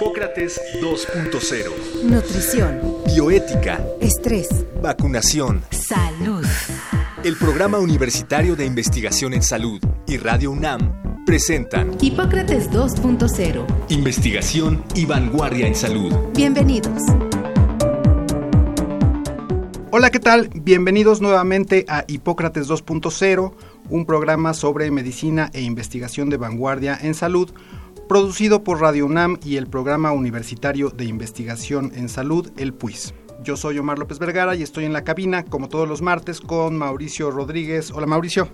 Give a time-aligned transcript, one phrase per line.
[0.00, 2.04] Hipócrates 2.0.
[2.04, 2.80] Nutrición.
[3.04, 3.84] Bioética.
[4.00, 4.48] Estrés.
[4.80, 5.62] Vacunación.
[5.72, 6.42] Salud.
[7.22, 13.66] El Programa Universitario de Investigación en Salud y Radio UNAM presentan Hipócrates 2.0.
[13.90, 16.14] Investigación y vanguardia en salud.
[16.34, 17.02] Bienvenidos.
[19.92, 20.48] Hola, ¿qué tal?
[20.54, 23.52] Bienvenidos nuevamente a Hipócrates 2.0,
[23.90, 27.50] un programa sobre medicina e investigación de vanguardia en salud,
[28.10, 33.14] producido por Radio UNAM y el Programa Universitario de Investigación en Salud, el PUIS.
[33.44, 36.76] Yo soy Omar López Vergara y estoy en la cabina, como todos los martes, con
[36.76, 37.92] Mauricio Rodríguez.
[37.92, 38.48] Hola, Mauricio.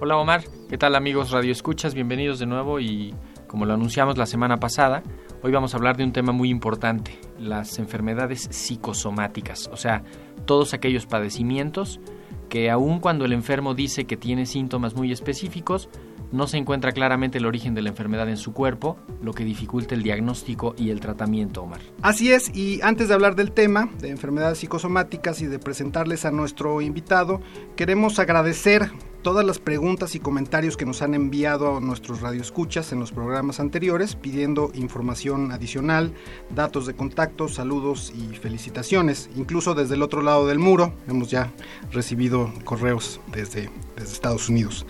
[0.00, 0.42] Hola, Omar.
[0.68, 1.94] ¿Qué tal, amigos Radio Escuchas?
[1.94, 3.14] Bienvenidos de nuevo y
[3.46, 5.04] como lo anunciamos la semana pasada,
[5.40, 10.02] hoy vamos a hablar de un tema muy importante, las enfermedades psicosomáticas, o sea,
[10.46, 12.00] todos aquellos padecimientos
[12.48, 15.88] que aun cuando el enfermo dice que tiene síntomas muy específicos,
[16.32, 19.94] no se encuentra claramente el origen de la enfermedad en su cuerpo, lo que dificulta
[19.94, 21.80] el diagnóstico y el tratamiento, Omar.
[22.02, 26.30] Así es, y antes de hablar del tema de enfermedades psicosomáticas y de presentarles a
[26.30, 27.40] nuestro invitado,
[27.76, 28.90] queremos agradecer
[29.26, 33.58] todas las preguntas y comentarios que nos han enviado a nuestros radioescuchas en los programas
[33.58, 36.12] anteriores, pidiendo información adicional,
[36.54, 39.28] datos de contacto, saludos y felicitaciones.
[39.34, 41.52] Incluso desde el otro lado del muro hemos ya
[41.90, 44.86] recibido correos desde, desde Estados Unidos.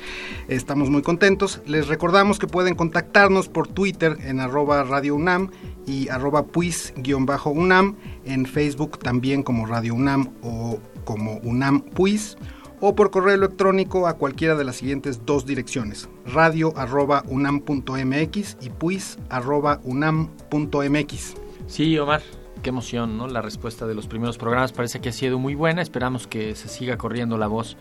[0.49, 1.63] Estamos muy contentos.
[1.65, 5.51] Les recordamos que pueden contactarnos por Twitter en arroba Radio UNAM
[5.87, 12.37] y arroba puis-UNAM, en Facebook también como Radio UNAM o como UNAM Puis
[12.89, 19.25] o por correo electrónico a cualquiera de las siguientes dos direcciones, radio.unam.mx y puis.unam.mx.
[21.67, 22.23] Sí, Omar,
[22.63, 23.27] qué emoción, ¿no?
[23.27, 26.69] La respuesta de los primeros programas parece que ha sido muy buena, esperamos que se
[26.69, 27.77] siga corriendo la voz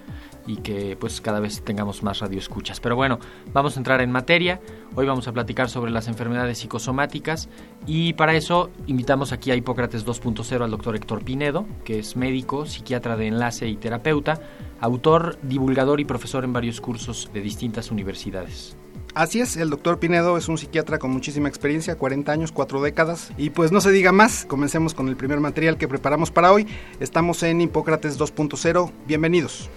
[0.48, 2.80] y que pues cada vez tengamos más radioescuchas.
[2.80, 3.20] Pero bueno,
[3.54, 4.62] vamos a entrar en materia.
[4.96, 7.50] Hoy vamos a platicar sobre las enfermedades psicosomáticas
[7.86, 12.66] y para eso invitamos aquí a Hipócrates 2.0 al doctor Héctor Pinedo, que es médico,
[12.66, 14.40] psiquiatra de enlace y terapeuta,
[14.80, 18.78] autor, divulgador y profesor en varios cursos de distintas universidades.
[19.14, 23.32] Así es, el doctor Pinedo es un psiquiatra con muchísima experiencia, 40 años, 4 décadas.
[23.38, 26.68] Y pues no se diga más, comencemos con el primer material que preparamos para hoy.
[27.00, 29.70] Estamos en Hipócrates 2.0, bienvenidos.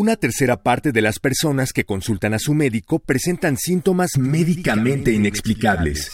[0.00, 6.10] Una tercera parte de las personas que consultan a su médico presentan síntomas médicamente inexplicables.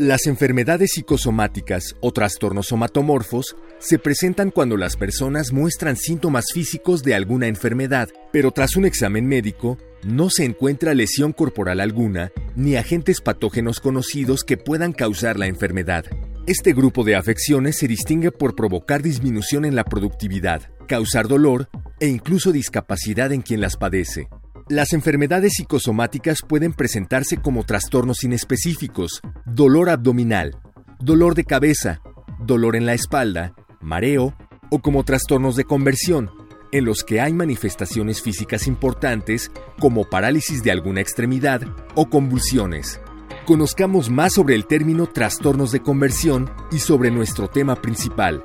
[0.00, 7.14] Las enfermedades psicosomáticas o trastornos somatomorfos se presentan cuando las personas muestran síntomas físicos de
[7.14, 13.20] alguna enfermedad, pero tras un examen médico no se encuentra lesión corporal alguna ni agentes
[13.20, 16.04] patógenos conocidos que puedan causar la enfermedad.
[16.44, 21.68] Este grupo de afecciones se distingue por provocar disminución en la productividad, causar dolor
[22.00, 24.28] e incluso discapacidad en quien las padece.
[24.68, 30.56] Las enfermedades psicosomáticas pueden presentarse como trastornos inespecíficos, dolor abdominal,
[30.98, 32.00] dolor de cabeza,
[32.40, 34.34] dolor en la espalda, mareo
[34.70, 36.30] o como trastornos de conversión,
[36.72, 41.62] en los que hay manifestaciones físicas importantes como parálisis de alguna extremidad
[41.94, 43.00] o convulsiones.
[43.44, 48.42] Conozcamos más sobre el término trastornos de conversión y sobre nuestro tema principal,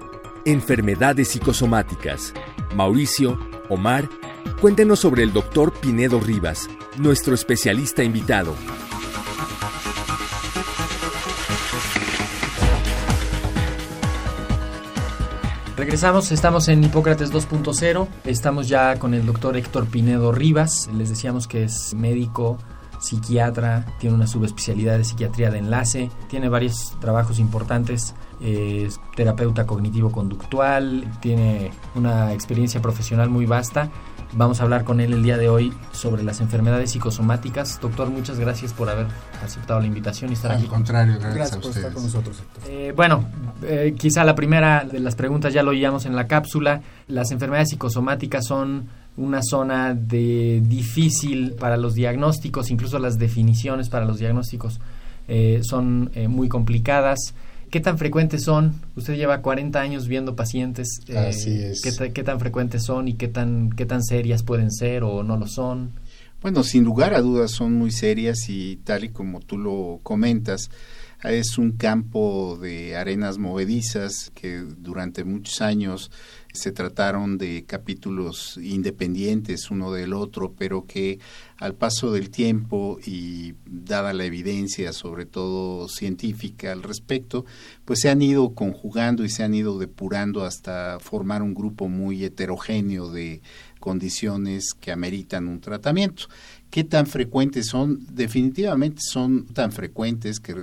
[0.48, 2.34] enfermedades psicosomáticas.
[2.76, 4.10] Mauricio, Omar
[4.62, 8.56] Cuéntenos sobre el doctor Pinedo Rivas, nuestro especialista invitado.
[15.76, 21.48] Regresamos, estamos en Hipócrates 2.0, estamos ya con el doctor Héctor Pinedo Rivas, les decíamos
[21.48, 22.58] que es médico,
[23.00, 31.06] psiquiatra, tiene una subespecialidad de psiquiatría de enlace, tiene varios trabajos importantes, es terapeuta cognitivo-conductual,
[31.22, 33.90] tiene una experiencia profesional muy vasta
[34.34, 37.80] Vamos a hablar con él el día de hoy sobre las enfermedades psicosomáticas.
[37.80, 39.08] Doctor, muchas gracias por haber
[39.44, 40.66] aceptado la invitación y estar Al aquí.
[40.66, 42.44] Al contrario, gracias, gracias a por estar con nosotros.
[42.68, 43.26] Eh, bueno,
[43.64, 46.82] eh, quizá la primera de las preguntas ya lo oíamos en la cápsula.
[47.08, 54.06] Las enfermedades psicosomáticas son una zona de difícil para los diagnósticos, incluso las definiciones para
[54.06, 54.80] los diagnósticos
[55.28, 57.34] eh, son eh, muy complicadas.
[57.70, 58.76] ¿Qué tan frecuentes son?
[58.96, 61.02] Usted lleva 40 años viendo pacientes.
[61.08, 61.82] Eh, Así es.
[61.82, 65.36] ¿qué, ¿qué, tan frecuentes son y qué tan, qué tan serias pueden ser o no
[65.36, 65.92] lo son?
[66.42, 70.70] Bueno, sin lugar a dudas son muy serias y tal y como tú lo comentas,
[71.24, 76.12] es un campo de arenas movedizas que durante muchos años
[76.58, 81.20] se trataron de capítulos independientes uno del otro, pero que
[81.58, 87.46] al paso del tiempo y dada la evidencia, sobre todo científica al respecto,
[87.86, 92.24] pues se han ido conjugando y se han ido depurando hasta formar un grupo muy
[92.24, 93.42] heterogéneo de
[93.80, 96.26] condiciones que ameritan un tratamiento.
[96.70, 98.06] ¿Qué tan frecuentes son?
[98.14, 100.54] Definitivamente son tan frecuentes que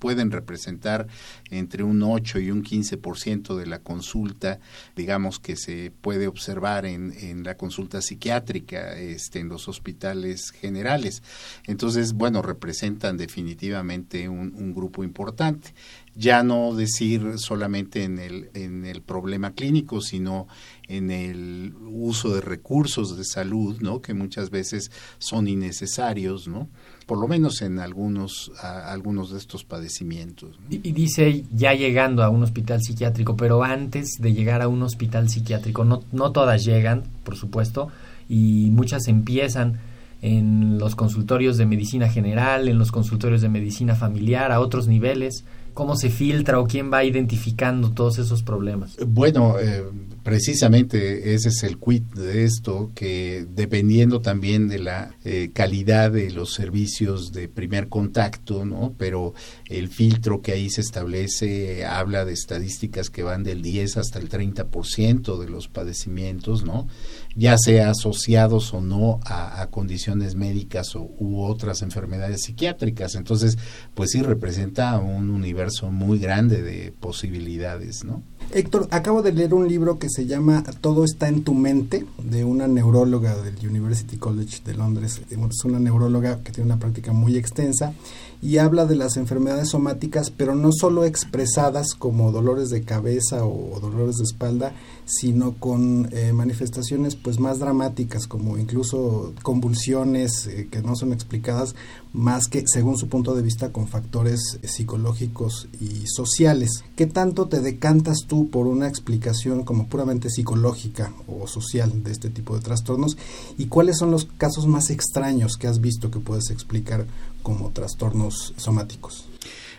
[0.00, 1.06] pueden representar
[1.50, 4.58] entre un 8 y un 15% de la consulta,
[4.96, 11.22] digamos que se puede observar en, en la consulta psiquiátrica este, en los hospitales generales.
[11.66, 15.74] Entonces, bueno, representan definitivamente un, un grupo importante
[16.14, 20.46] ya no decir solamente en el, en el problema clínico, sino
[20.88, 24.02] en el uso de recursos de salud, ¿no?
[24.02, 26.68] que muchas veces son innecesarios, ¿no?
[27.06, 30.58] por lo menos en algunos, algunos de estos padecimientos.
[30.68, 35.30] Y, dice ya llegando a un hospital psiquiátrico, pero antes de llegar a un hospital
[35.30, 37.88] psiquiátrico, no, no todas llegan, por supuesto,
[38.28, 39.80] y muchas empiezan
[40.20, 45.44] en los consultorios de medicina general, en los consultorios de medicina familiar, a otros niveles
[45.74, 48.96] cómo se filtra o quién va identificando todos esos problemas?
[49.06, 49.84] Bueno, eh,
[50.22, 56.30] precisamente ese es el quid de esto, que dependiendo también de la eh, calidad de
[56.30, 58.94] los servicios de primer contacto, ¿no?
[58.98, 59.34] Pero
[59.68, 64.28] el filtro que ahí se establece habla de estadísticas que van del 10 hasta el
[64.28, 66.86] 30% de los padecimientos, ¿no?
[67.34, 73.14] ya sea asociados o no a, condiciones médicas o, u otras enfermedades psiquiátricas.
[73.14, 73.58] Entonces,
[73.94, 78.22] pues sí representa un universo muy grande de posibilidades, ¿no?
[78.52, 82.44] Héctor, acabo de leer un libro que se llama Todo está en tu mente, de
[82.44, 85.22] una neuróloga del University College de Londres.
[85.30, 87.94] Es una neuróloga que tiene una práctica muy extensa
[88.42, 93.78] y habla de las enfermedades somáticas, pero no solo expresadas como dolores de cabeza o,
[93.80, 94.72] dolores de espalda,
[95.04, 101.76] sino con eh, manifestaciones pues más dramáticas, como incluso convulsiones eh, que no son explicadas
[102.12, 106.84] más que según su punto de vista con factores psicológicos y sociales.
[106.96, 112.28] ¿Qué tanto te decantas tú por una explicación como puramente psicológica o social de este
[112.28, 113.16] tipo de trastornos?
[113.56, 117.06] ¿Y cuáles son los casos más extraños que has visto que puedes explicar
[117.42, 119.26] como trastornos somáticos?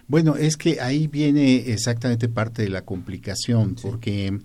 [0.08, 4.38] Bueno, es que ahí viene exactamente parte de la complicación, porque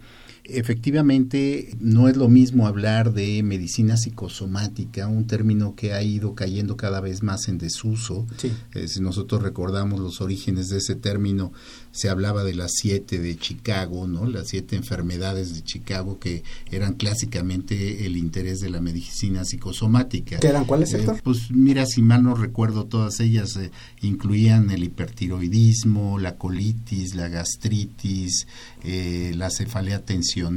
[0.48, 6.76] efectivamente no es lo mismo hablar de medicina psicosomática, un término que ha ido cayendo
[6.76, 8.26] cada vez más en desuso.
[8.74, 11.52] Eh, si nosotros recordamos los orígenes de ese término,
[11.92, 14.26] se hablaba de las siete de Chicago, ¿no?
[14.26, 20.38] Las siete enfermedades de Chicago que eran clásicamente el interés de la medicina psicosomática.
[20.38, 23.70] ¿Qué eran cuáles, eh, pues mira, si mal no recuerdo, todas ellas eh,
[24.00, 28.46] incluían el hipertiroidismo, la colitis, la gastritis,
[28.84, 30.48] la cefalea tensional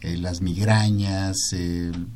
[0.00, 1.36] eh, las migrañas,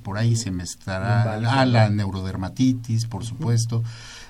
[0.03, 3.83] por ahí se me estará, ah, la neurodermatitis, por supuesto,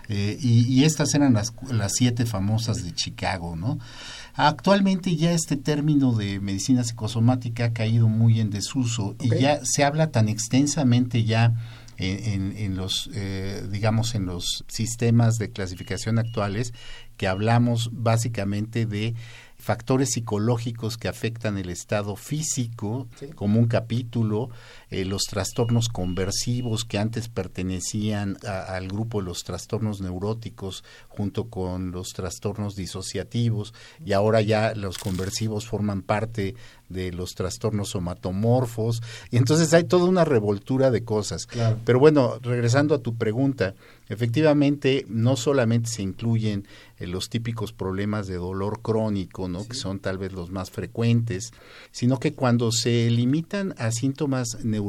[0.08, 3.78] eh, y, estas eran las, las siete famosas de Chicago, ¿no?
[4.34, 9.82] Actualmente ya este término de medicina psicosomática ha caído muy en desuso y ya se
[9.82, 11.54] habla tan extensamente ya
[11.98, 16.74] en, en, los, eh, digamos, en los sistemas de clasificación actuales
[17.16, 19.14] que hablamos básicamente de
[19.58, 24.50] factores psicológicos que afectan el estado físico, como un capítulo,
[24.96, 31.90] eh, los trastornos conversivos que antes pertenecían al grupo de los trastornos neuróticos junto con
[31.90, 36.54] los trastornos disociativos y ahora ya los conversivos forman parte
[36.88, 41.46] de los trastornos somatomorfos y entonces hay toda una revoltura de cosas.
[41.84, 43.74] Pero bueno, regresando a tu pregunta,
[44.08, 46.66] efectivamente no solamente se incluyen
[46.98, 49.66] eh, los típicos problemas de dolor crónico, ¿no?
[49.66, 51.52] que son tal vez los más frecuentes,
[51.90, 54.85] sino que cuando se limitan a síntomas neurológicos,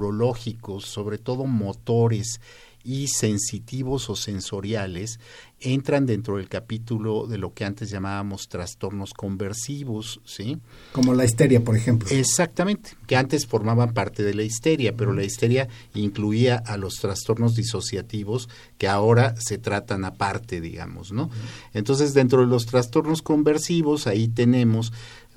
[0.85, 2.39] sobre todo motores
[2.87, 5.19] y sensitivos o sensoriales,
[5.59, 10.57] entran dentro del capítulo de lo que antes llamábamos trastornos conversivos, ¿sí?
[10.93, 12.07] Como la histeria, por ejemplo.
[12.11, 17.55] Exactamente, que antes formaban parte de la histeria, pero la histeria incluía a los trastornos
[17.55, 21.29] disociativos que ahora se tratan aparte, digamos, ¿no?
[21.73, 24.93] Entonces, dentro de los trastornos conversivos, ahí tenemos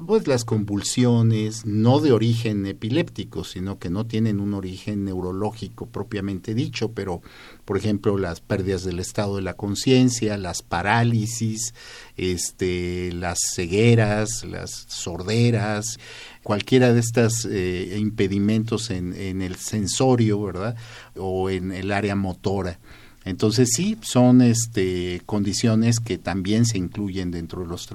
[0.06, 6.54] pues las convulsiones, no de origen epiléptico, sino que no tienen un origen neurológico propiamente
[6.54, 7.22] dicho, pero
[7.64, 11.74] por ejemplo las pérdidas del estado de la conciencia, las parálisis,
[12.16, 15.98] este, las cegueras, las sorderas,
[16.42, 20.76] cualquiera de estos eh, impedimentos en, en el sensorio, ¿verdad?
[21.16, 22.78] O en el área motora.
[23.24, 27.88] Entonces sí, son este, condiciones que también se incluyen dentro de los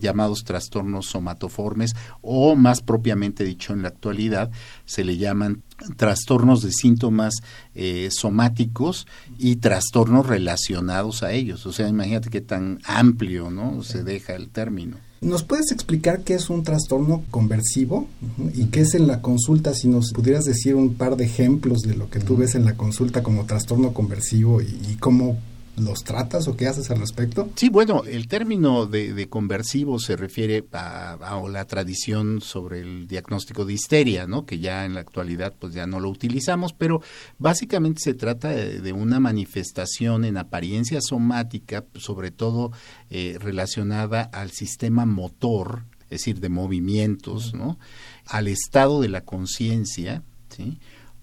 [0.00, 4.50] llamados trastornos somatoformes o más propiamente dicho en la actualidad
[4.86, 5.62] se le llaman
[5.96, 7.34] trastornos de síntomas
[7.74, 9.06] eh, somáticos
[9.38, 11.66] y trastornos relacionados a ellos.
[11.66, 14.96] O sea, imagínate qué tan amplio no se deja el término.
[15.20, 18.06] ¿Nos puedes explicar qué es un trastorno conversivo
[18.54, 19.74] y qué es en la consulta?
[19.74, 22.76] Si nos pudieras decir un par de ejemplos de lo que tú ves en la
[22.76, 25.36] consulta como trastorno conversivo y, cómo
[25.80, 27.50] los tratas o qué haces al respecto?
[27.56, 31.16] Sí, bueno, el término de, conversivo se refiere a,
[31.48, 34.46] la tradición sobre el diagnóstico de histeria, ¿no?
[34.46, 37.02] Que ya en la actualidad pues ya no lo utilizamos, pero
[37.38, 42.72] básicamente se trata de, una manifestación en apariencia somática, sobre todo
[43.10, 47.78] eh, relacionada al sistema motor, es decir, de movimientos, ¿no?
[48.26, 50.78] Al estado de la conciencia, ¿sí?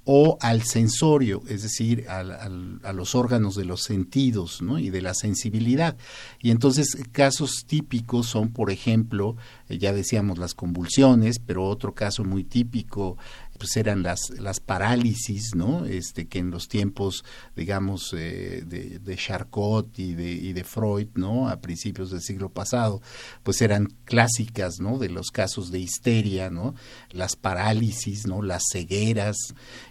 [0.05, 4.77] O al sensorio, es decir, a los órganos de los sentidos ¿no?
[4.77, 5.97] y de la sensibilidad.
[6.39, 9.35] Y entonces casos típicos son, por ejemplo,
[9.67, 13.17] eh, ya decíamos las convulsiones, pero otro caso muy típico
[13.57, 15.85] pues eran las, las parálisis, ¿no?
[15.85, 17.23] Este, que en los tiempos,
[17.55, 21.49] digamos, eh, de, de, Charcot y de, y de Freud, ¿no?
[21.49, 23.01] A principios del siglo pasado,
[23.43, 24.97] pues eran clásicas, ¿no?
[24.97, 26.75] De los casos de histeria, ¿no?
[27.11, 28.41] Las parálisis, ¿no?
[28.41, 29.37] Las cegueras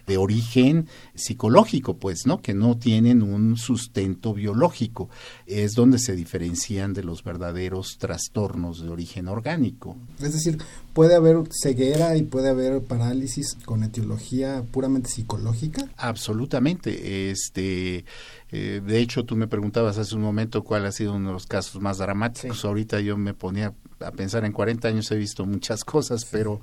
[0.07, 2.41] de origen psicológico, pues, ¿no?
[2.41, 5.09] Que no tienen un sustento biológico.
[5.45, 9.97] Es donde se diferencian de los verdaderos trastornos de origen orgánico.
[10.19, 10.57] Es decir,
[10.95, 15.89] puede haber ceguera y puede haber parálisis con etiología puramente psicológica?
[15.97, 17.29] Absolutamente.
[17.31, 18.05] Este,
[18.49, 21.47] eh, de hecho, tú me preguntabas hace un momento cuál ha sido uno de los
[21.47, 22.63] casos más dramáticos.
[22.63, 26.61] Ahorita yo me ponía a pensar en 40 años he visto muchas cosas, pero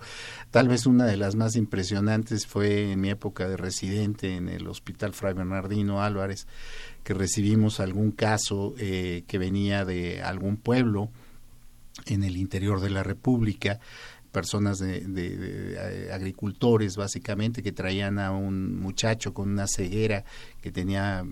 [0.51, 4.67] tal vez una de las más impresionantes fue en mi época de residente en el
[4.67, 6.47] Hospital Fray Bernardino Álvarez,
[7.05, 11.11] que recibimos algún caso eh, que venía de algún pueblo
[12.07, 13.79] en el interior de la República
[14.33, 20.25] personas de, eh, agricultores básicamente que traían a un muchacho con una ceguera
[20.61, 21.25] que tenía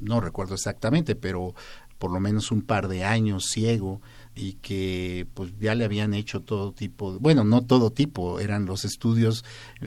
[0.00, 1.54] no recuerdo exactamente pero
[1.98, 4.00] por lo menos un par de años ciego
[4.36, 8.84] y que pues ya le habían hecho todo tipo, bueno, no todo tipo, eran los
[8.84, 9.44] estudios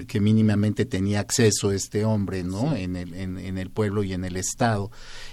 [0.08, 2.76] que mínimamente tenía acceso este hombre, ¿no?
[2.76, 4.90] En, el, en, el pueblo y en el estado,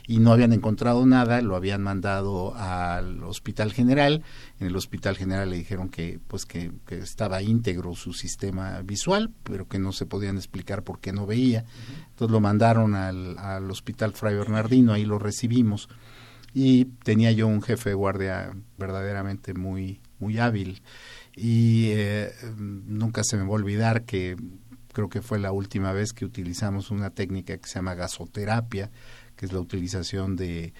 [0.08, 4.24] y no habían encontrado nada, lo habían mandado al hospital general,
[4.58, 9.68] en el hospital general le dijeron que pues que, estaba íntegro su sistema visual, pero
[9.68, 11.64] que no se podían explicar por qué no veía,
[12.08, 15.88] entonces lo mandaron al, al hospital Fray Bernardino, ahí lo recibimos,
[16.54, 20.82] y tenía yo un jefe de guardia verdaderamente muy muy hábil.
[21.36, 24.36] Y eh, nunca se me va a olvidar que
[24.92, 28.90] creo que fue la última vez que utilizamos una técnica que se llama gasoterapia
[29.36, 30.72] que es la utilización de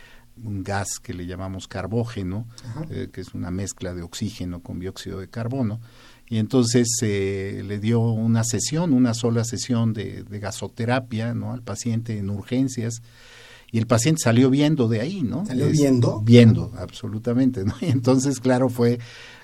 [0.43, 2.47] un gas que le llamamos carbógeno
[2.90, 5.81] eh, que es una mezcla de oxígeno con dióxido de carbono.
[6.26, 11.52] Y entonces eh, le dio una sesión, una sola sesión de, de gasoterapia ¿no?
[11.52, 13.02] al paciente en urgencias
[13.75, 15.45] y el paciente salió viendo de ahí, ¿no?
[15.47, 16.21] ¿Salió viendo?
[16.21, 17.75] Viendo, absolutamente, ¿no?
[17.81, 19.00] Y entonces, claro, fue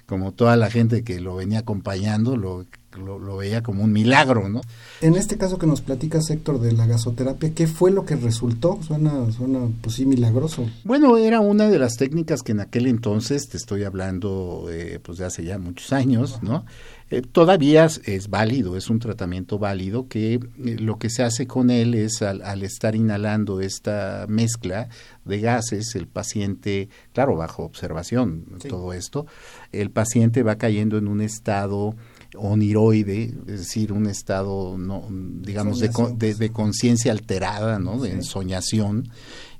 [0.07, 2.65] como toda la gente que lo venía acompañando, lo,
[2.97, 4.61] lo, veía como un milagro, ¿no?
[5.01, 8.79] En este caso que nos platicas, Héctor, de la gasoterapia, ¿qué fue lo que resultó?
[8.87, 10.65] Suena, suena pues sí, milagroso.
[10.85, 15.19] Bueno, era una de las técnicas que en aquel entonces, te estoy hablando eh, pues
[15.19, 16.65] de hace ya muchos años, ¿no?
[17.11, 20.40] Eh, todavía es válido, es un tratamiento válido que eh,
[20.79, 24.88] lo que se hace con él es al, al estar inhalando esta mezcla
[25.25, 29.26] de gases, el paciente, claro, bajo observación, todo esto,
[29.73, 31.97] el paciente va cayendo en un estado
[32.37, 38.01] oniroide, es decir, un estado, no, digamos, de, de, conciencia alterada, ¿no?
[38.01, 39.09] de ensoñación,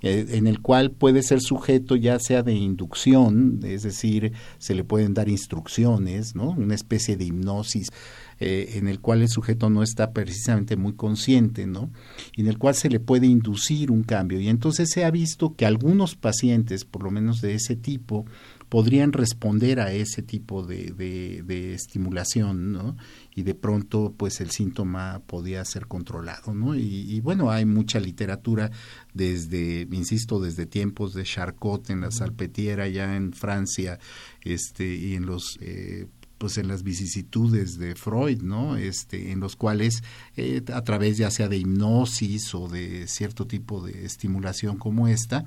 [0.03, 4.85] eh, en el cual puede ser sujeto ya sea de inducción, es decir, se le
[4.85, 6.51] pueden dar instrucciones, ¿no?
[6.51, 7.89] una especie de hipnosis
[8.43, 11.91] eh, en el cual el sujeto no está precisamente muy consciente, ¿no?
[12.35, 14.41] Y en el cual se le puede inducir un cambio.
[14.41, 18.25] Y entonces se ha visto que algunos pacientes, por lo menos de ese tipo,
[18.71, 22.97] podrían responder a ese tipo de, de, estimulación, ¿no?
[23.35, 26.77] Y de pronto, pues el síntoma podía ser controlado, ¿no?
[26.77, 28.71] Y, bueno, hay mucha literatura
[29.13, 33.99] desde, insisto, desde tiempos de Charcot en la Salpetiera, ya en Francia,
[34.43, 36.07] este, y en los eh,
[36.41, 38.79] pues en las vicisitudes de Freud, ¿no?
[38.79, 40.03] Este, en los cuales
[40.39, 45.45] eh, a través ya sea de hipnosis o de cierto tipo de estimulación como esta,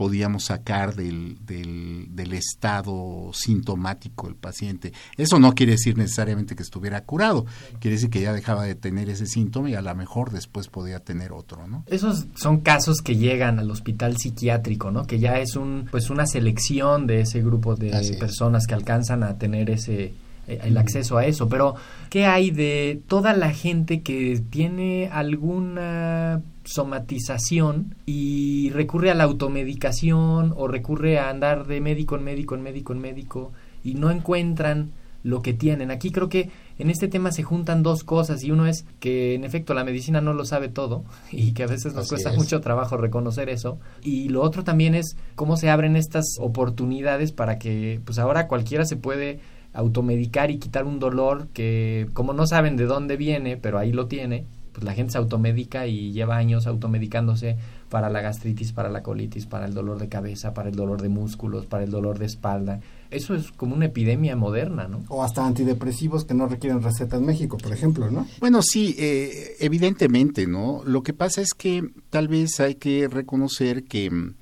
[0.00, 4.94] podíamos sacar del, del, del estado sintomático del paciente.
[5.18, 7.44] Eso no quiere decir necesariamente que estuviera curado,
[7.80, 11.00] quiere decir que ya dejaba de tener ese síntoma y a lo mejor después podía
[11.00, 11.84] tener otro, ¿no?
[11.86, 15.06] Esos son casos que llegan al hospital psiquiátrico, ¿no?
[15.06, 19.36] Que ya es un, pues una selección de ese grupo de personas que alcanzan a
[19.36, 20.14] tener ese
[20.62, 21.48] el acceso a eso.
[21.48, 21.74] Pero,
[22.08, 30.54] ¿qué hay de toda la gente que tiene alguna somatización y recurre a la automedicación
[30.56, 33.52] o recurre a andar de médico en médico en médico en médico
[33.82, 34.92] y no encuentran
[35.22, 35.90] lo que tienen?
[35.90, 39.44] Aquí creo que en este tema se juntan dos cosas y uno es que en
[39.44, 42.96] efecto la medicina no lo sabe todo y que a veces nos cuesta mucho trabajo
[42.96, 48.18] reconocer eso y lo otro también es cómo se abren estas oportunidades para que pues
[48.18, 49.40] ahora cualquiera se puede
[49.72, 54.06] automedicar y quitar un dolor que como no saben de dónde viene, pero ahí lo
[54.06, 57.56] tiene, pues la gente se automedica y lleva años automedicándose
[57.88, 61.08] para la gastritis, para la colitis, para el dolor de cabeza, para el dolor de
[61.08, 62.80] músculos, para el dolor de espalda.
[63.10, 65.02] Eso es como una epidemia moderna, ¿no?
[65.08, 68.26] O hasta antidepresivos que no requieren receta en México, por ejemplo, ¿no?
[68.38, 70.82] Bueno, sí, eh, evidentemente, ¿no?
[70.84, 74.34] Lo que pasa es que tal vez hay que reconocer que mm,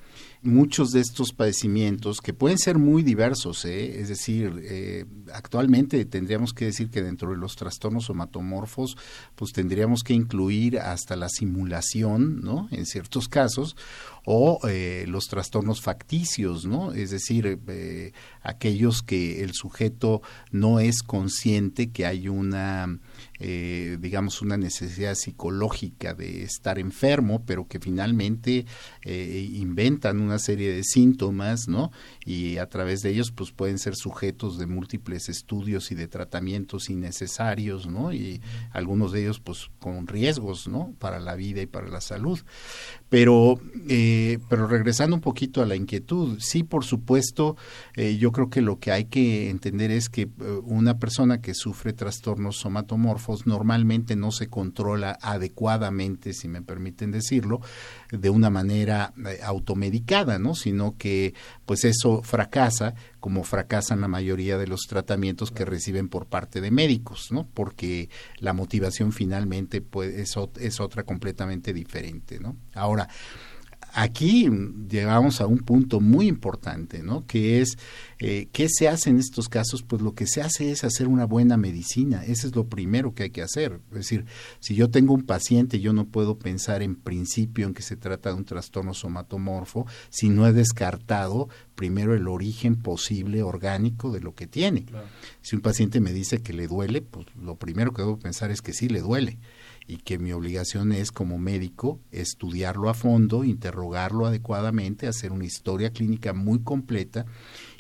[0.43, 4.01] muchos de estos padecimientos que pueden ser muy diversos, ¿eh?
[4.01, 8.97] es decir, eh, actualmente tendríamos que decir que dentro de los trastornos somatomorfos,
[9.35, 12.69] pues tendríamos que incluir hasta la simulación, ¿no?
[12.71, 13.77] En ciertos casos,
[14.25, 16.93] o eh, los trastornos facticios, ¿no?
[16.93, 17.59] Es decir,
[18.43, 22.99] aquellos que el sujeto no es consciente que hay una
[23.39, 28.67] eh, digamos, una necesidad psicológica de estar enfermo, pero que finalmente
[29.03, 31.91] eh, inventan una serie de síntomas, ¿no?
[32.25, 36.91] Y a través de ellos, pues pueden ser sujetos de múltiples estudios y de tratamientos
[36.91, 38.13] innecesarios, ¿no?
[38.13, 38.41] Y
[38.73, 40.95] algunos de ellos, pues, con riesgos, ¿no?
[40.99, 42.41] Para la vida y para la salud.
[43.09, 47.57] Pero, eh, pero regresando un poquito a la inquietud, sí, por supuesto,
[47.97, 50.29] yo creo que lo que hay que entender es que
[50.65, 52.59] una persona que sufre trastornos
[53.45, 57.61] normalmente no se controla adecuadamente, si me permiten decirlo,
[58.11, 60.55] de una manera eh, automedicada, ¿no?
[60.55, 61.35] Sino que
[61.67, 66.71] pues eso fracasa como fracasan la mayoría de los tratamientos que reciben por parte de
[66.71, 67.49] médicos, ¿no?
[67.53, 72.57] Porque la motivación finalmente pues, es, es otra completamente diferente, ¿no?
[72.75, 73.09] Ahora,
[73.99, 74.49] aquí
[74.89, 77.27] llegamos a un punto muy importante, ¿no?
[77.27, 77.77] Que es,
[78.21, 79.83] eh, ¿qué se hace en estos casos?
[79.83, 82.25] Pues lo que se hace es hacer una buena medicina.
[82.25, 83.81] Eso es lo primero que hay que hacer.
[83.91, 84.25] Es decir,
[84.61, 88.31] si yo tengo un paciente, yo no puedo pensar en principio en que se trata
[88.31, 94.35] de un trastorno somatomorfo si no he descartado primero el origen posible orgánico de lo
[94.35, 94.87] que tiene.
[95.43, 98.63] Si un paciente me dice que le duele, pues lo primero que debo pensar es
[98.63, 99.39] que sí le duele
[99.89, 105.91] y que mi obligación es como médico estudiarlo a fondo, interrogarlo adecuadamente, hacer una historia
[105.91, 107.25] clínica muy completa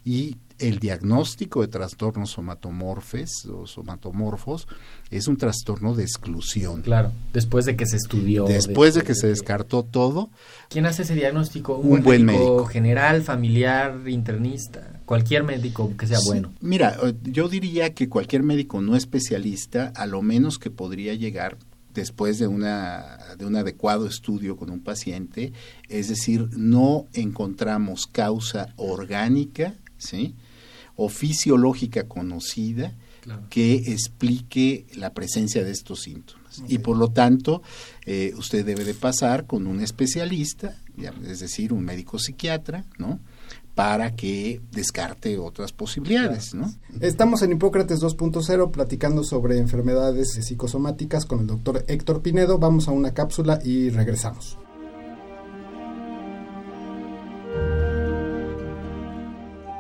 [0.05, 4.66] y el diagnóstico de trastornos somatomorfes o somatomorfos
[5.11, 6.83] es un trastorno de exclusión.
[6.83, 8.47] Claro, después de que se estudió.
[8.47, 10.31] Después de, que se descartó todo.
[10.68, 11.77] ¿Quién hace ese diagnóstico?
[11.77, 16.53] Un, buen, médico, general, familiar, internista, cualquier médico que sea bueno.
[16.61, 21.59] Mira, eh, yo diría que cualquier médico no especialista, a lo menos que podría llegar
[21.98, 25.52] después de, una, de un adecuado estudio con un paciente,
[25.88, 30.34] es decir, no encontramos causa orgánica ¿sí?
[30.96, 32.94] o fisiológica conocida
[33.50, 36.62] que explique la presencia de estos síntomas.
[36.66, 37.62] Y por lo tanto,
[38.06, 40.80] eh, usted debe de pasar con un especialista,
[41.26, 43.20] es decir, un médico psiquiatra, ¿no?
[43.79, 46.53] Para que descarte otras posibilidades.
[46.53, 46.69] ¿no?
[47.01, 52.59] Estamos en Hipócrates 2.0 platicando sobre enfermedades psicosomáticas con el doctor Héctor Pinedo.
[52.59, 54.59] Vamos a una cápsula y regresamos.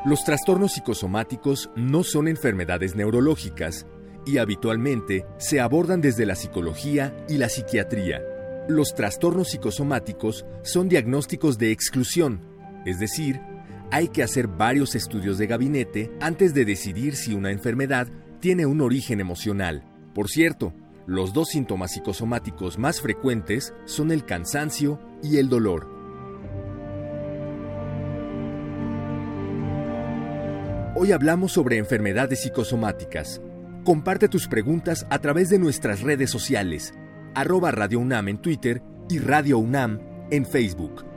[0.04, 3.84] Los trastornos psicosomáticos no son enfermedades neurológicas
[4.24, 8.22] y habitualmente se abordan desde la psicología y la psiquiatría.
[8.68, 12.46] Los trastornos psicosomáticos son diagnósticos de exclusión,
[12.86, 13.40] es decir,
[13.90, 18.08] hay que hacer varios estudios de gabinete antes de decidir si una enfermedad
[18.40, 19.84] tiene un origen emocional.
[20.14, 20.74] Por cierto,
[21.06, 25.88] los dos síntomas psicosomáticos más frecuentes son el cansancio y el dolor.
[30.94, 33.40] Hoy hablamos sobre enfermedades psicosomáticas.
[33.84, 36.92] Comparte tus preguntas a través de nuestras redes sociales,
[37.34, 41.07] arroba Radio UNAM en Twitter y Radio UNAM en Facebook.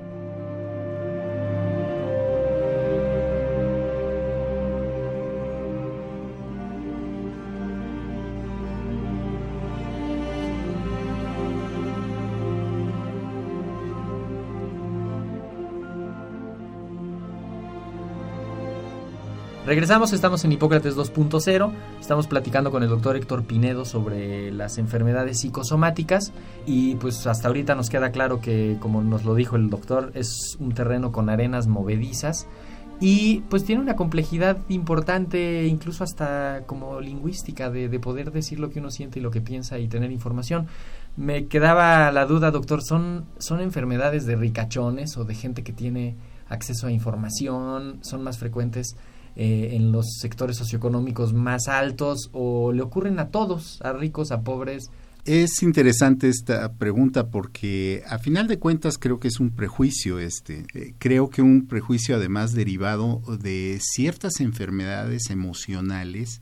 [19.63, 25.41] Regresamos, estamos en Hipócrates 2.0, estamos platicando con el doctor Héctor Pinedo sobre las enfermedades
[25.41, 26.34] psicosomáticas
[26.65, 30.58] y pues hasta ahorita nos queda claro que como nos lo dijo el doctor es
[30.60, 32.47] un terreno con arenas movedizas
[33.00, 38.71] y pues tiene una complejidad importante incluso hasta como lingüística de, de poder decir lo
[38.71, 40.67] que uno siente y lo que piensa y tener información.
[41.17, 46.15] Me quedaba la duda, doctor, ¿son, son enfermedades de ricachones o de gente que tiene
[46.50, 48.00] acceso a información?
[48.02, 48.95] ¿Son más frecuentes?
[49.43, 54.41] Eh, en los sectores socioeconómicos más altos o le ocurren a todos, a ricos, a
[54.43, 54.91] pobres?
[55.25, 60.67] Es interesante esta pregunta porque a final de cuentas creo que es un prejuicio este.
[60.75, 66.39] Eh, creo que un prejuicio además derivado de ciertas enfermedades emocionales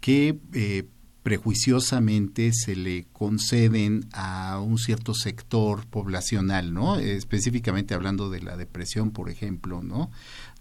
[0.00, 0.88] que eh,
[1.22, 6.98] prejuiciosamente se le conceden a un cierto sector poblacional, ¿no?
[6.98, 10.10] Específicamente hablando de la depresión, por ejemplo, ¿no?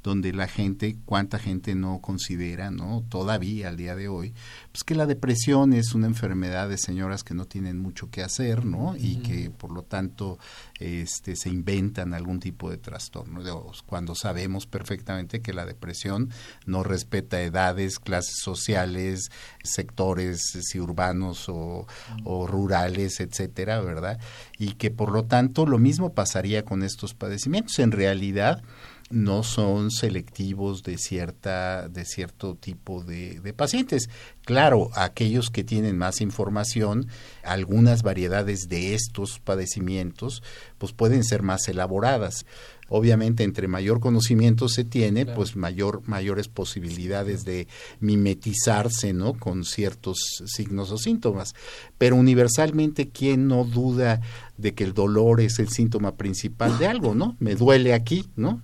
[0.04, 3.04] Donde la gente, cuánta gente no considera, ¿no?
[3.10, 4.34] Todavía al día de hoy,
[4.72, 8.66] pues que la depresión es una enfermedad de señoras que no tienen mucho que hacer,
[8.66, 8.96] ¿no?
[8.98, 10.40] Y que por lo tanto
[10.80, 13.42] este, se inventan algún tipo de trastorno,
[13.86, 16.30] cuando sabemos perfectamente que la depresión
[16.66, 19.32] no respeta edades, clases sociales,
[19.64, 21.88] sectores, si urbanos o,
[22.24, 24.20] o rurales, etcétera, ¿verdad?
[24.58, 27.80] Y que por lo tanto lo mismo pasaría con estos padecimientos.
[27.80, 28.64] En realidad,
[29.12, 34.10] no son selectivos de cierta de cierto tipo de, pacientes.
[34.46, 37.08] Claro, aquellos que tienen más información,
[37.44, 40.42] algunas variedades de estos padecimientos,
[40.78, 42.46] pues pueden ser más elaboradas
[42.92, 47.68] obviamente entre mayor conocimiento se tiene, pues mayor, mayores posibilidades de
[48.02, 49.34] mimetizarse, ¿no?
[49.34, 51.56] Con ciertos signos o síntomas.
[51.98, 54.20] Pero universalmente, ¿quién no duda
[54.58, 57.38] de que el dolor es el síntoma principal de algo, ¿no?
[57.40, 58.62] Me duele aquí, ¿no?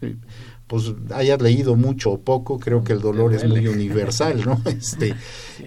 [0.67, 4.61] pues hayas leído mucho o poco, creo que el dolor es muy universal, ¿no?
[4.65, 5.15] Este,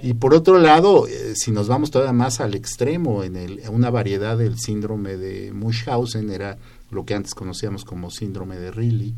[0.03, 3.89] y por otro lado, eh, si nos vamos todavía más al extremo, en el, una
[3.89, 6.59] variedad del síndrome de Munchausen era
[6.91, 9.15] lo que antes conocíamos como síndrome de Riley.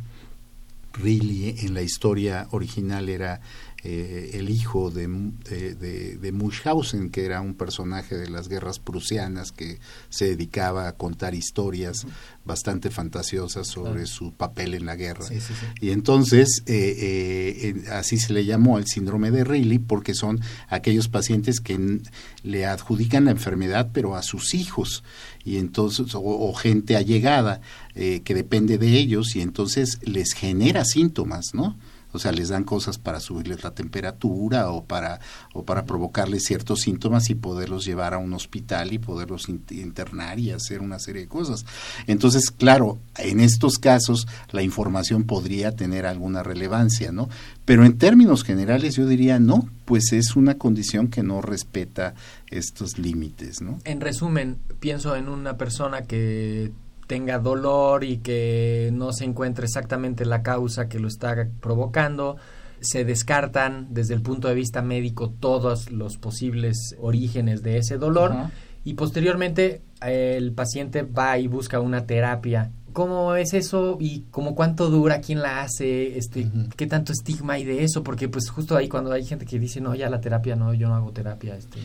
[0.95, 3.41] Riley en la historia original era
[3.85, 9.51] eh, el hijo de, de, de, Munchausen, que era un personaje de las guerras prusianas
[9.51, 12.07] que se dedicaba a contar historias
[12.45, 15.27] bastante fantasiosas sobre su papel en la guerra.
[15.81, 21.09] Y entonces, eh, eh, así se le llamó el síndrome de Riley, porque son aquellos
[21.09, 22.01] pacientes que
[22.45, 25.03] le adjudican la enfermedad, pero a sus hijos,
[25.45, 27.61] y entonces, o, gente allegada
[27.95, 31.77] que depende de ellos, y entonces les genera síntomas, ¿no?
[32.13, 35.21] O sea, les dan cosas para subirles la temperatura o para,
[35.55, 40.51] o para provocarles ciertos síntomas y poderlos llevar a un hospital y poderlos internar y
[40.51, 41.65] hacer una serie de cosas.
[42.07, 47.29] Entonces, claro, en estos casos la información podría tener alguna relevancia, ¿no?
[47.65, 52.15] Pero en términos generales yo diría no, pues es una condición que no respeta
[52.51, 53.79] estos límites, ¿no?
[53.85, 56.73] En resumen, pienso en una persona que
[57.13, 62.39] tenga dolor y que no se encuentre exactamente la causa que lo está provocando.
[62.81, 68.35] Se descartan desde el punto de vista médico todos los posibles orígenes de ese dolor
[68.83, 72.73] y posteriormente el paciente va y busca una terapia.
[72.95, 75.21] ¿Cómo es eso y cómo cuánto dura?
[75.21, 76.17] ¿Quién la hace?
[76.17, 76.49] Este,
[76.79, 78.03] ¿Qué tanto estigma hay de eso?
[78.03, 80.89] Porque pues justo ahí cuando hay gente que dice, no, ya la terapia, no, yo
[80.89, 81.57] no hago terapia.
[81.57, 81.79] Este.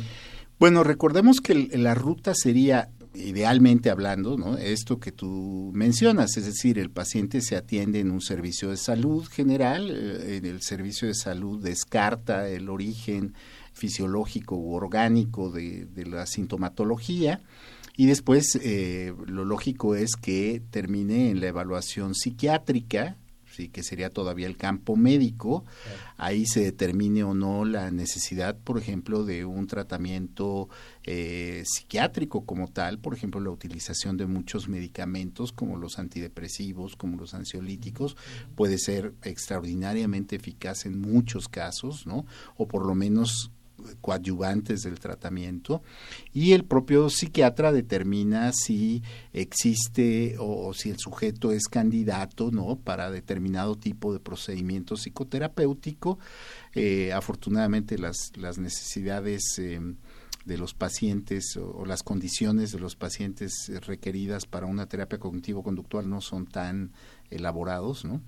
[0.57, 4.57] Bueno, recordemos que la ruta sería idealmente hablando, ¿no?
[4.57, 9.25] esto que tú mencionas, es decir, el paciente se atiende en un servicio de salud
[9.27, 13.33] general, eh, en el servicio de salud descarta el origen
[13.73, 17.41] fisiológico u orgánico de, la sintomatología
[17.95, 23.17] y después eh, lo lógico es que termine en la evaluación psiquiátrica
[23.71, 25.65] que sería todavía el campo médico,
[26.17, 30.69] ahí se determine o no la necesidad, por ejemplo, de un tratamiento
[31.03, 37.17] eh, psiquiátrico como tal, por ejemplo, la utilización de muchos medicamentos como los antidepresivos, como
[37.17, 38.15] los ansiolíticos,
[38.55, 42.25] puede ser extraordinariamente eficaz en muchos casos, ¿no?
[42.55, 43.51] O por lo menos
[44.01, 45.81] coadyuvantes del tratamiento
[46.33, 53.11] y el propio psiquiatra determina si existe o, si el sujeto es candidato no para
[53.11, 56.19] determinado tipo de procedimiento psicoterapéutico
[56.73, 59.79] eh, afortunadamente las, las necesidades eh,
[60.47, 66.21] de los pacientes o, las condiciones de los pacientes requeridas para una terapia cognitivo-conductual no
[66.21, 66.93] son tan
[67.29, 68.21] elaborados, ¿no?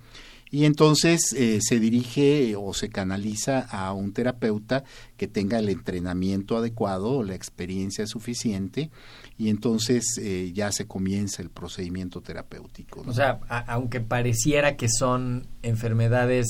[0.51, 4.83] Y entonces eh, se dirige o se canaliza a un terapeuta
[5.17, 8.89] que tenga el entrenamiento adecuado o la experiencia suficiente
[9.37, 13.03] y entonces eh, ya se comienza el procedimiento terapéutico.
[13.05, 16.47] O sea, aunque pareciera que son enfermedades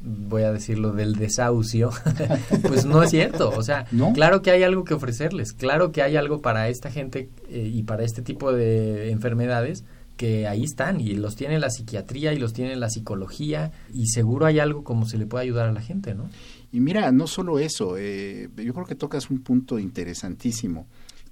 [0.00, 1.90] voy a decirlo, del desahucio,
[2.62, 3.50] pues no es cierto.
[3.50, 4.12] O sea, ¿No?
[4.12, 7.82] claro que hay algo que ofrecerles, claro que hay algo para esta gente eh, y
[7.82, 9.84] para este tipo de enfermedades
[10.18, 14.44] que ahí están y los tiene la psiquiatría y los tiene la psicología y seguro
[14.44, 16.28] hay algo como se le puede ayudar a la gente, ¿no?
[16.72, 20.86] Y mira, no solo eso, eh, yo creo que tocas un punto interesantísimo.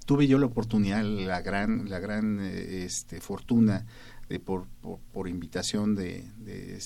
[0.05, 3.85] Tuve yo la oportunidad, la gran, la gran eh, este, fortuna
[4.29, 6.79] de por, por, por invitación de, de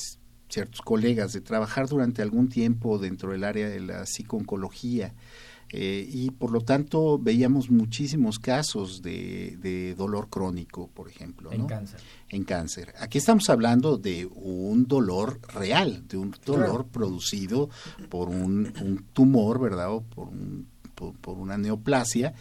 [0.50, 5.14] ciertos colegas de trabajar durante algún tiempo dentro del área de la psicooncología.
[5.74, 11.52] Eh, y por lo tanto veíamos muchísimos casos de, de dolor crónico, por ejemplo.
[11.52, 11.68] En ¿no?
[11.68, 12.00] cáncer.
[12.30, 12.94] En cáncer.
[13.00, 16.88] Aquí estamos hablando de un dolor real, de un dolor Claro.
[16.88, 17.70] producido
[18.10, 19.94] por un, un tumor, ¿verdad?
[19.94, 22.34] O por, un, por, por una neoplasia.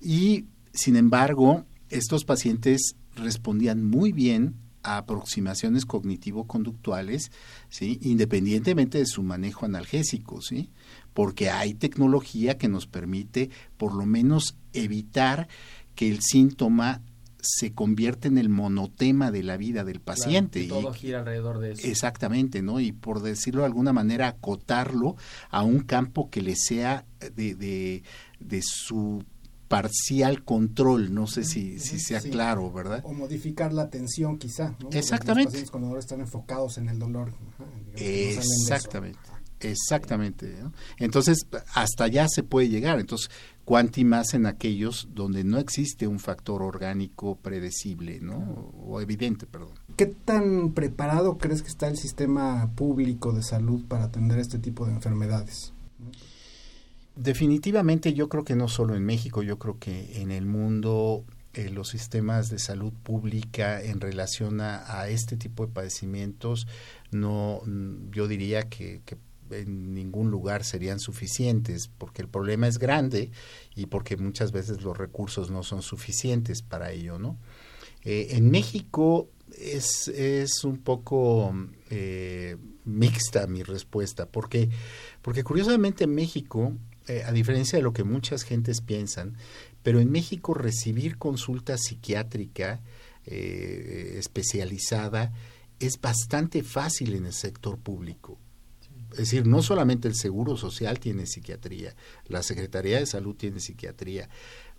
[0.00, 7.32] Y, sin embargo, estos pacientes respondían muy bien a aproximaciones cognitivo-conductuales,
[7.68, 7.98] ¿sí?
[8.02, 10.70] independientemente de su manejo analgésico, ¿sí?
[11.12, 15.48] porque hay tecnología que nos permite por lo menos evitar
[15.94, 17.00] que el síntoma
[17.40, 20.66] se convierta en el monotema de la vida del paciente.
[20.66, 21.86] Claro, y- todo gira alrededor de eso.
[21.86, 22.80] Exactamente, ¿no?
[22.80, 25.16] Y por decirlo de alguna manera, acotarlo
[25.50, 28.02] a un campo que le sea de, de,
[28.40, 29.22] de su
[29.68, 32.30] parcial control, no sé si, si sea Sí.
[32.30, 33.00] claro, ¿verdad?
[33.04, 34.76] O modificar la atención quizá.
[34.80, 34.90] ¿no?
[34.92, 35.44] Exactamente.
[35.44, 37.28] Los pacientes con dolor están enfocados en el dolor.
[37.28, 38.06] ajá, digamos no.
[38.06, 39.18] Exactamente,
[39.60, 40.56] exactamente.
[40.62, 40.72] ¿no?
[40.98, 43.00] Entonces, hasta allá se puede llegar.
[43.00, 43.30] Entonces,
[43.64, 48.72] cuanti más en aquellos donde no existe un factor orgánico predecible, ¿no?
[48.86, 49.70] O evidente, perdón.
[49.96, 54.86] ¿Qué tan preparado crees que está el sistema público de salud para atender este tipo
[54.86, 55.72] de enfermedades?
[57.16, 61.70] Definitivamente yo creo que no solo en México, yo creo que en el mundo eh,
[61.70, 66.66] los sistemas de salud pública en relación a, este tipo de padecimientos
[67.12, 67.62] no
[68.10, 69.16] yo diría que, que
[69.50, 73.30] en ningún lugar serían suficientes porque el problema es grande
[73.76, 77.38] y porque muchas veces los recursos no son suficientes para ello, ¿no?
[78.04, 81.54] Eh, en México es, es un poco
[81.90, 84.68] eh, mixta mi respuesta, porque,
[85.22, 86.74] porque curiosamente en México,
[87.06, 89.36] eh, a diferencia de lo que muchas gentes piensan,
[89.82, 92.80] pero en México recibir consulta psiquiátrica
[93.26, 95.32] eh, especializada
[95.78, 98.38] es bastante fácil en el sector público.
[99.12, 101.94] Es decir, no solamente el Seguro Social tiene psiquiatría,
[102.26, 104.28] la Secretaría de Salud tiene psiquiatría,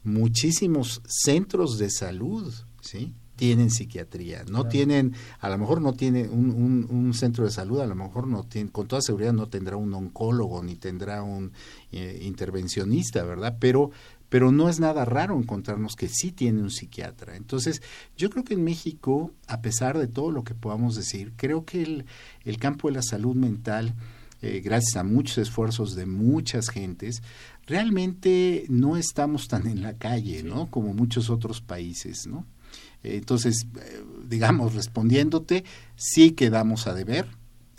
[0.03, 3.13] muchísimos centros de salud, ¿sí?
[3.35, 4.69] Tienen psiquiatría, no Claro.
[4.69, 8.27] tienen, a lo mejor no tiene un, un, un centro de salud, a lo mejor
[8.27, 11.51] no tiene, con toda seguridad no tendrá un oncólogo ni tendrá un
[11.91, 13.57] eh, intervencionista, ¿verdad?
[13.59, 13.91] Pero,
[14.29, 17.35] pero no es nada raro encontrarnos que sí tiene un psiquiatra.
[17.35, 17.81] Entonces,
[18.17, 21.83] yo creo que en México, a pesar de todo lo que podamos decir, creo que
[21.83, 22.05] el,
[22.43, 23.93] el campo de la salud mental,
[24.41, 27.21] eh, gracias a muchos esfuerzos de muchas gentes,
[27.67, 30.69] realmente no estamos tan en la calle, ¿no?
[30.69, 32.45] Como muchos otros países, ¿no?
[33.05, 35.63] Entonces, eh, digamos, respondiéndote,
[35.95, 37.25] sí quedamos a deber,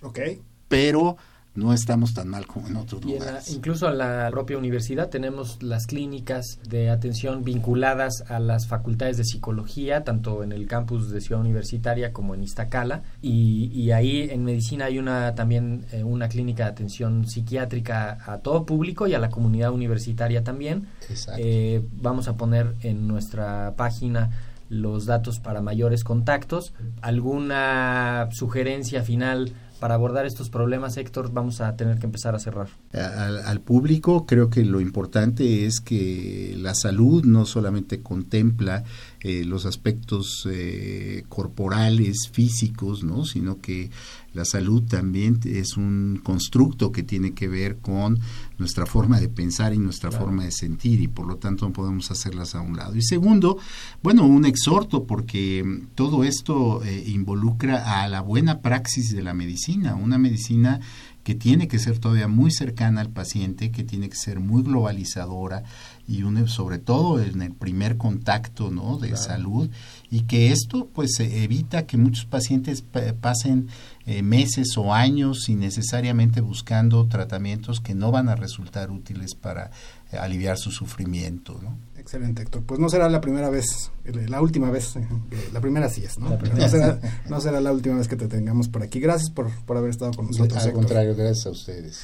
[0.03, 0.21] Ok.
[0.69, 1.17] pero
[1.55, 3.51] no estamos tan mal como en otros Y en la- lugares.
[3.51, 9.25] incluso en la propia universidad tenemos las clínicas de atención vinculadas a las facultades de
[9.25, 13.05] psicología, tanto en el campus de Ciudad Universitaria como en Iztacala.
[13.23, 18.37] Y, y ahí en medicina hay una también eh, una clínica de atención psiquiátrica a
[18.41, 20.89] todo público y a la comunidad universitaria también.
[21.09, 21.41] Exacto.
[21.43, 24.31] Eh, vamos a poner en nuestra página
[24.69, 26.75] los datos para mayores contactos.
[27.03, 31.33] ¿Alguna sugerencia final para abordar estos problemas, Héctor?
[31.33, 32.69] Vamos a tener que empezar a cerrar.
[32.93, 38.85] al, público creo que lo importante es que la salud no solamente contempla
[39.21, 43.25] eh, los aspectos eh, corporales, físicos, ¿no?
[43.25, 43.91] sino que
[44.37, 48.19] la salud también es un constructo que tiene que ver con
[48.59, 50.27] nuestra forma de pensar y nuestra Claro.
[50.27, 52.95] forma de sentir y por lo tanto no podemos hacerlas a un lado.
[52.97, 53.59] Y segundo,
[54.03, 59.95] bueno, un exhorto porque todo esto eh, involucra a la buena praxis de la medicina,
[59.95, 60.81] una medicina
[61.25, 65.65] que tiene que ser todavía muy cercana al paciente, que tiene que ser muy globalizadora
[66.09, 68.97] y une- sobre todo en el primer contacto ¿no?
[68.99, 69.23] de Claro.
[69.23, 69.71] salud
[70.11, 73.69] y que esto pues eh, evita que muchos pacientes pa- pasen
[74.07, 79.73] eh, meses o años sin necesariamente buscando tratamientos que no van a resultar útiles para
[80.13, 81.59] eh, aliviar su sufrimiento.
[81.61, 81.77] ¿no?
[81.99, 82.63] Excelente, Héctor.
[82.63, 84.95] Pues no será la primera vez, eh, la última vez.
[84.95, 86.39] eh, que La primera sí es, ¿no?
[86.39, 89.01] Pero no, será, no será la última vez que te tengamos por aquí.
[89.01, 90.53] Gracias por, por haber estado con nosotros.
[90.63, 90.75] Al Héctor.
[90.85, 92.03] contrario, gracias a ustedes.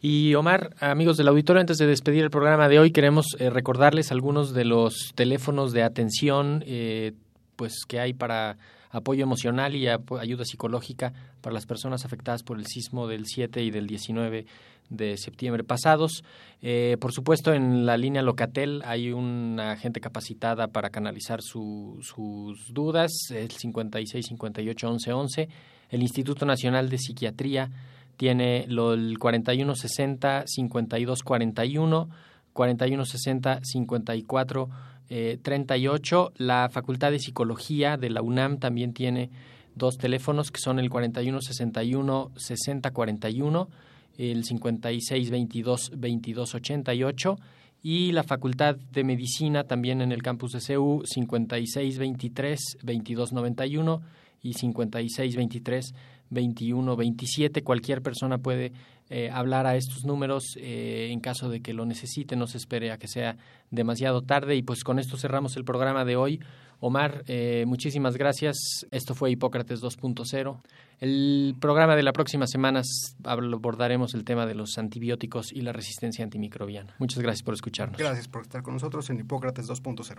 [0.00, 4.12] Y Omar, amigos del auditorio, antes de despedir el programa de hoy, queremos eh, recordarles
[4.12, 7.14] algunos de los teléfonos de atención eh,
[7.56, 8.58] pues que hay para
[8.90, 13.72] apoyo emocional y ayuda psicológica para las personas afectadas por el sismo del 7 y
[13.72, 14.46] del 19
[14.88, 16.22] de septiembre pasados.
[16.62, 22.14] Eh, por supuesto, en la línea Locatel hay una gente capacitada para canalizar sus
[22.72, 25.48] dudas, el 56 58 11 11.
[25.90, 27.70] El Instituto Nacional de Psiquiatría
[28.18, 32.10] tiene lo, el 4160 5241,
[32.52, 34.68] 4160 54
[35.40, 36.32] 38.
[36.36, 39.30] La Facultad de Psicología de la UNAM también tiene
[39.74, 43.68] dos teléfonos que son el 4161 6041
[44.18, 47.36] el 56 22 22 88
[47.82, 54.02] y la Facultad de Medicina también en el campus de CEU 56 23 22 91
[54.42, 55.94] y 56 23
[56.30, 58.72] 21 27 cualquier persona puede
[59.10, 62.90] eh, hablar a estos números eh, en caso de que lo necesite no se espere
[62.92, 63.36] a que sea
[63.70, 66.40] demasiado tarde y pues con esto cerramos el programa de hoy
[66.80, 68.86] Omar, eh, muchísimas gracias.
[68.92, 70.60] Esto fue Hipócrates 2.0.
[71.00, 72.82] El programa de la próxima semana
[73.24, 76.94] abordaremos el tema de los antibióticos y la resistencia antimicrobiana.
[76.98, 77.98] Muchas gracias por escucharnos.
[77.98, 80.18] Gracias por estar con nosotros en Hipócrates 2.0.